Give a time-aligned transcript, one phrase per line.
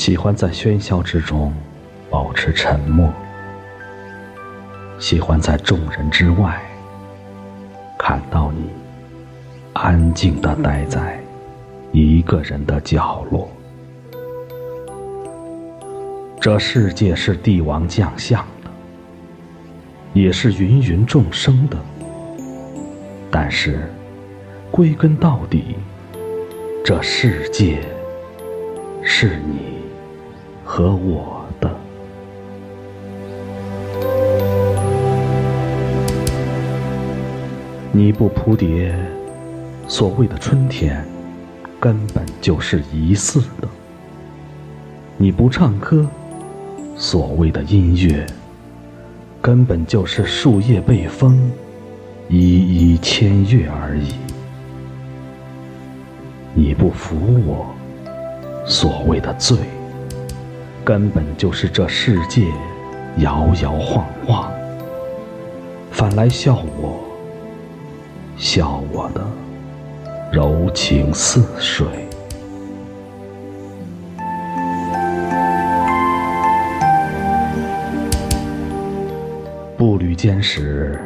[0.00, 1.52] 喜欢在喧嚣之中
[2.08, 3.12] 保持沉默，
[4.98, 6.58] 喜欢在众人之外
[7.98, 8.70] 看到你
[9.74, 11.22] 安静的待在
[11.92, 13.46] 一个人的角落。
[16.40, 18.70] 这世界是帝王将相的，
[20.14, 21.76] 也是芸芸众生的，
[23.30, 23.78] 但是
[24.70, 25.76] 归根到底，
[26.82, 27.82] 这世界
[29.02, 29.78] 是你。
[30.72, 31.68] 和我的，
[37.90, 38.94] 你不扑蝶，
[39.88, 41.04] 所谓的春天，
[41.80, 43.66] 根本就是疑似的；
[45.16, 46.06] 你不唱歌，
[46.94, 48.24] 所谓的音乐，
[49.42, 51.50] 根本就是树叶被风
[52.28, 54.12] 一一牵跃而已；
[56.54, 57.66] 你不扶我，
[58.64, 59.58] 所谓的罪。
[60.84, 62.46] 根本就是这世界
[63.18, 64.50] 摇摇晃晃，
[65.92, 66.98] 反来笑我，
[68.36, 69.24] 笑我的
[70.32, 71.86] 柔情似水。
[79.76, 80.98] 步履坚实，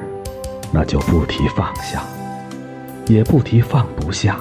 [0.72, 2.02] 那就不提放下，
[3.06, 4.38] 也不提放不下。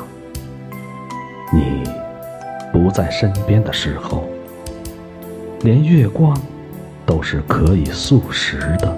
[1.51, 1.83] 你
[2.71, 4.32] 不在身边的时候。
[5.63, 6.37] 连月光
[7.05, 8.97] 都是可以速食的。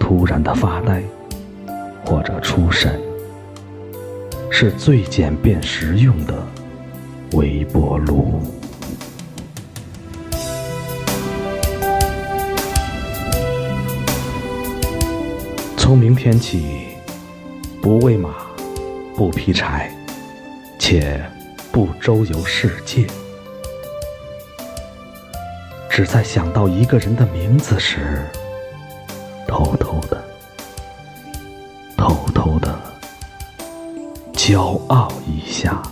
[0.00, 1.00] 突然的发呆
[2.04, 3.00] 或者出神，
[4.50, 6.34] 是最简便实用的
[7.34, 8.40] 微波炉。
[15.76, 16.88] 从明天起，
[17.80, 18.30] 不喂马，
[19.14, 19.88] 不劈柴，
[20.80, 21.22] 且
[21.70, 23.06] 不周游世界。
[25.98, 28.24] 只在想到一个人的名字时，
[29.48, 30.24] 偷偷的、
[31.96, 32.72] 偷偷的
[34.32, 35.82] 骄傲一下。